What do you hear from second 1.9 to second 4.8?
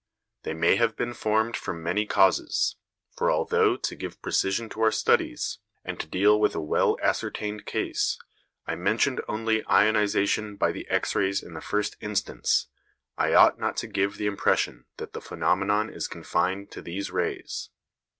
causes, for although to give precision